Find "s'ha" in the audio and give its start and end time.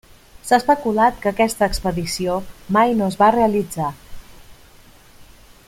0.45-0.57